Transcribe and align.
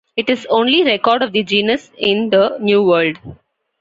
It 0.17 0.31
is 0.31 0.47
only 0.49 0.83
record 0.83 1.21
of 1.21 1.31
the 1.31 1.43
genus 1.43 1.91
in 1.95 2.31
the 2.31 2.57
New 2.59 2.81
World. 2.81 3.19